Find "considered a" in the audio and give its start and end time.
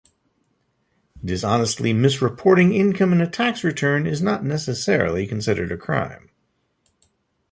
5.27-5.77